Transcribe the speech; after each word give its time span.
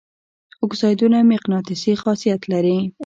اکسایدونه 0.65 1.17
مقناطیسي 1.31 1.93
خاصیت 2.01 2.41
لري. 2.51 2.77